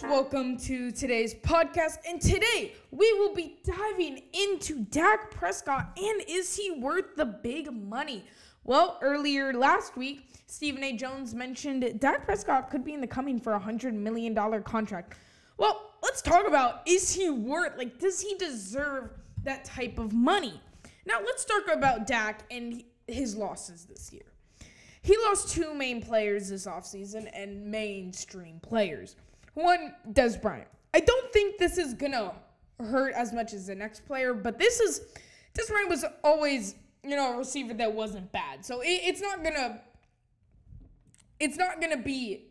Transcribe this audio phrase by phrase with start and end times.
[0.00, 1.98] Welcome to today's podcast.
[2.08, 7.70] And today we will be diving into Dak Prescott and is he worth the big
[7.70, 8.24] money?
[8.64, 10.96] Well, earlier last week, Stephen A.
[10.96, 15.14] Jones mentioned Dak Prescott could be in the coming for a $100 million contract.
[15.58, 19.10] Well, let's talk about is he worth, like, does he deserve
[19.42, 20.58] that type of money?
[21.04, 24.32] Now, let's talk about Dak and his losses this year.
[25.02, 29.16] He lost two main players this offseason and mainstream players.
[29.54, 30.68] One, Dez Bryant.
[30.94, 32.32] I don't think this is gonna
[32.78, 35.00] hurt as much as the next player, but this is
[35.54, 38.64] Dez Bryant was always, you know, a receiver that wasn't bad.
[38.64, 39.80] So it, it's not gonna
[41.40, 42.46] it's not gonna be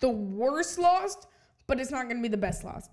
[0.00, 1.26] the worst lost,
[1.66, 2.90] but it's not gonna be the best lost.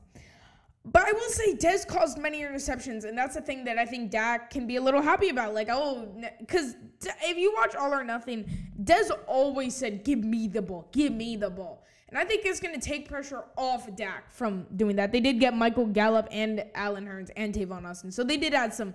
[0.84, 4.09] But I will say Dez caused many interceptions, and that's the thing that I think
[4.09, 5.53] Dak can be a little happy about.
[5.53, 6.07] Like, oh,
[6.40, 6.76] because
[7.23, 8.49] if you watch All or Nothing,
[8.81, 12.59] Dez always said, "Give me the ball, give me the ball," and I think it's
[12.59, 15.12] going to take pressure off Dak from doing that.
[15.12, 18.73] They did get Michael Gallup and Allen Hurns and Tavon Austin, so they did add
[18.73, 18.93] some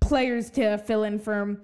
[0.00, 1.62] players to fill in for him.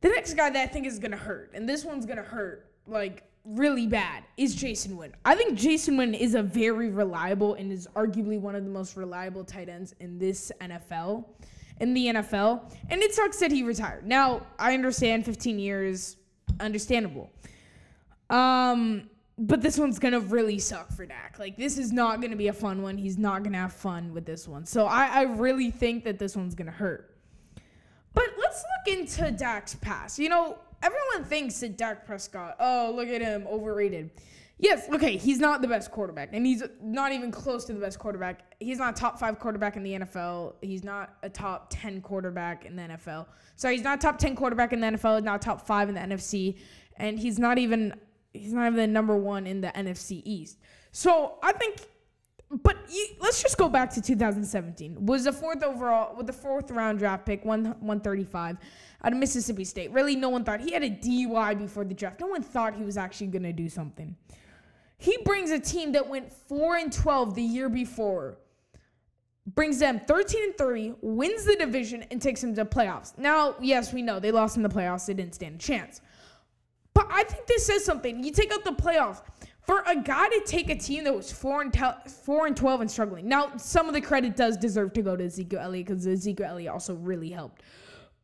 [0.00, 2.24] The next guy that I think is going to hurt, and this one's going to
[2.24, 5.12] hurt like really bad is Jason Witten.
[5.24, 8.96] I think Jason Witten is a very reliable and is arguably one of the most
[8.96, 11.24] reliable tight ends in this NFL,
[11.80, 12.72] in the NFL.
[12.90, 14.06] And it sucks that he retired.
[14.06, 16.16] Now, I understand 15 years,
[16.60, 17.30] understandable.
[18.28, 19.08] Um,
[19.40, 21.38] but this one's gonna really suck for Dak.
[21.38, 22.98] Like this is not gonna be a fun one.
[22.98, 24.66] He's not gonna have fun with this one.
[24.66, 27.16] So I, I really think that this one's gonna hurt.
[28.12, 30.18] But let's look into Dak's past.
[30.18, 34.10] You know, everyone thinks that Dak Prescott, oh, look at him, overrated.
[34.58, 37.98] Yes, okay, he's not the best quarterback, and he's not even close to the best
[37.98, 38.56] quarterback.
[38.60, 40.56] He's not top five quarterback in the NFL.
[40.60, 43.26] He's not a top 10 quarterback in the NFL.
[43.56, 46.58] So he's not top 10 quarterback in the NFL, not top five in the NFC,
[46.98, 47.94] and he's not even
[48.32, 50.58] he's not even the number one in the NFC East.
[50.92, 51.76] So I think
[52.50, 55.06] but you, let's just go back to 2017.
[55.06, 58.56] Was the fourth overall, with the fourth round draft pick, one 135
[59.04, 59.92] out of Mississippi State.
[59.92, 62.18] Really, no one thought he had a DUI before the draft.
[62.18, 64.16] No one thought he was actually going to do something.
[64.98, 68.38] He brings a team that went 4 and 12 the year before,
[69.46, 73.16] brings them 13 and 30, wins the division, and takes them to playoffs.
[73.16, 75.06] Now, yes, we know they lost in the playoffs.
[75.06, 76.00] They didn't stand a chance.
[76.94, 78.22] But I think this says something.
[78.22, 79.22] You take out the playoffs
[79.62, 82.80] for a guy to take a team that was four and te- four and twelve
[82.80, 83.28] and struggling.
[83.28, 86.72] Now, some of the credit does deserve to go to Ezekiel Elliott because Ezekiel Elliott
[86.72, 87.62] also really helped.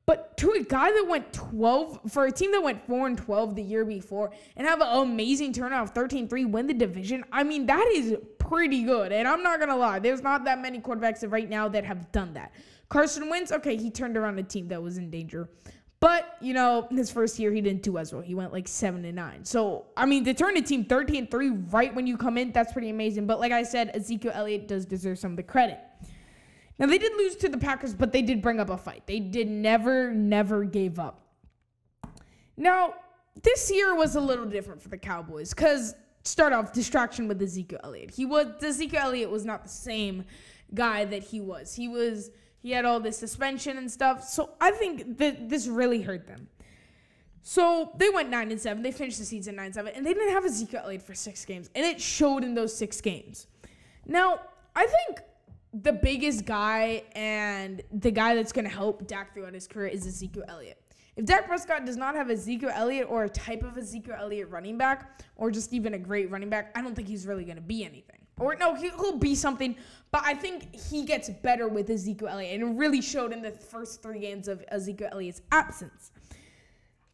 [0.06, 3.56] But to a guy that went 12, for a team that went 4 and 12
[3.56, 7.42] the year before and have an amazing turnout of 13 3, win the division, I
[7.42, 9.10] mean, that is pretty good.
[9.10, 12.10] And I'm not going to lie, there's not that many quarterbacks right now that have
[12.12, 12.52] done that.
[12.88, 15.48] Carson Wentz, okay, he turned around a team that was in danger.
[15.98, 18.22] But, you know, his first year he didn't do as well.
[18.22, 19.44] He went like 7 and 9.
[19.44, 22.52] So, I mean, to turn a team 13 and 3 right when you come in,
[22.52, 23.26] that's pretty amazing.
[23.26, 25.78] But like I said, Ezekiel Elliott does deserve some of the credit.
[26.78, 29.06] Now they did lose to the Packers, but they did bring up a fight.
[29.06, 31.22] They did never, never gave up.
[32.58, 32.94] Now,
[33.42, 37.80] this year was a little different for the Cowboys because start off distraction with Ezekiel
[37.84, 38.10] Elliott.
[38.10, 40.24] He was Ezekiel Elliott was not the same
[40.74, 41.74] guy that he was.
[41.74, 42.30] He was
[42.66, 44.24] he had all this suspension and stuff.
[44.24, 46.48] So I think that this really hurt them.
[47.42, 48.82] So they went nine and seven.
[48.82, 51.44] They finished the season nine and seven, and they didn't have Ezekiel Elliott for six
[51.44, 53.46] games, and it showed in those six games.
[54.04, 54.40] Now
[54.74, 55.20] I think
[55.84, 60.04] the biggest guy and the guy that's going to help Dak throughout his career is
[60.04, 60.82] Ezekiel Elliott.
[61.14, 64.76] If Dak Prescott does not have Ezekiel Elliott or a type of Ezekiel Elliott running
[64.76, 67.62] back, or just even a great running back, I don't think he's really going to
[67.62, 68.25] be anything.
[68.38, 69.76] Or no, he'll be something,
[70.10, 73.50] but I think he gets better with Ezekiel Elliott, and it really showed in the
[73.50, 76.10] first three games of Ezekiel Elliott's absence.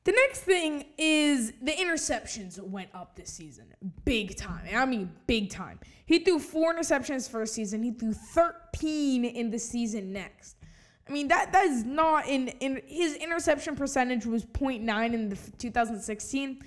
[0.02, 3.66] The next thing is the interceptions went up this season,
[4.04, 4.66] big time.
[4.74, 5.78] I mean, big time.
[6.06, 7.84] He threw four interceptions first season.
[7.84, 10.56] He threw 13 in the season next.
[11.08, 15.36] I mean, that that is not in in his interception percentage was 0.9 in the
[15.58, 16.62] 2016,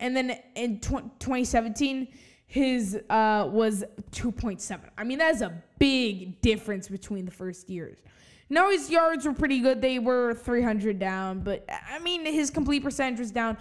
[0.00, 2.08] and then in 2017
[2.48, 4.80] his uh, was 2.7.
[4.96, 7.98] I mean, that is a big difference between the first years.
[8.48, 9.82] No, his yards were pretty good.
[9.82, 13.58] They were 300 down, but I mean, his complete percentage was down.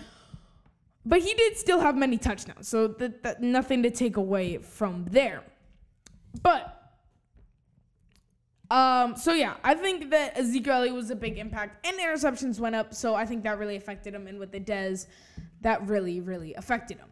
[1.05, 5.05] But he did still have many touchdowns, so that, that nothing to take away from
[5.09, 5.43] there.
[6.41, 6.77] But
[8.71, 12.75] um, so yeah, I think that Ezekiel Elliott was a big impact, and interceptions went
[12.75, 14.27] up, so I think that really affected him.
[14.27, 15.07] And with the Dez,
[15.61, 17.07] that really, really affected him.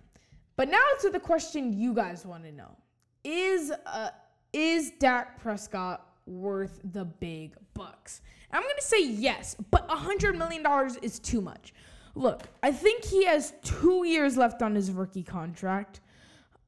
[0.58, 2.76] But now to the question you guys want to know:
[3.24, 4.10] Is uh,
[4.54, 8.22] is Dak Prescott worth the big bucks?
[8.52, 10.66] And I'm to say yes, but $100 million
[11.02, 11.74] is too much.
[12.16, 16.00] Look, I think he has two years left on his rookie contract.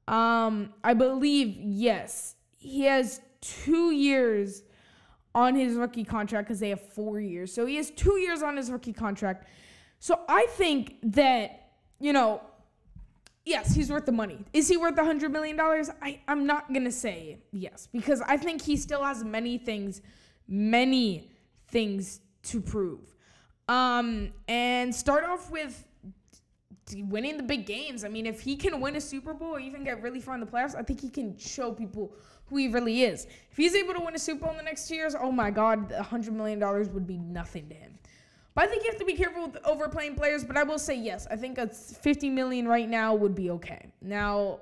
[0.10, 4.64] Um, I believe yes, he has two years
[5.34, 7.54] on his rookie contract because they have four years.
[7.54, 9.48] So he has two years on his rookie contract.
[10.00, 11.68] So I think that
[12.00, 12.42] you know,
[13.48, 14.46] yes, he's worth the money.
[14.54, 15.90] Is he worth a hundred million dollars?
[16.02, 20.02] I I'm not gonna say yes because I think he still has many things,
[20.48, 21.32] many
[21.70, 23.00] things to prove.
[23.68, 25.84] Um, and start off with
[26.96, 28.06] winning the big games.
[28.06, 30.40] I mean, if he can win a Super Bowl or even get really far in
[30.40, 32.14] the playoffs, I think he can show people
[32.46, 33.28] who he really is.
[33.52, 35.52] If he's able to win a Super Bowl in the next two years, oh my
[35.52, 37.97] God, a hundred million dollars would be nothing to him.
[38.58, 40.44] But I think you have to be careful with overplaying players.
[40.44, 43.86] But I will say yes, I think a 50 million right now would be okay.
[44.02, 44.62] Now,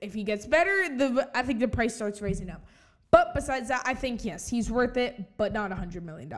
[0.00, 2.66] if he gets better, the I think the price starts raising up.
[3.12, 6.28] But besides that, I think yes, he's worth it, but not a $100 million.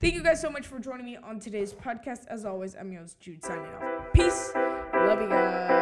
[0.00, 2.28] Thank you guys so much for joining me on today's podcast.
[2.28, 4.12] As always, I'm your host, Jude, signing off.
[4.14, 4.52] Peace.
[4.54, 5.75] Love you guys.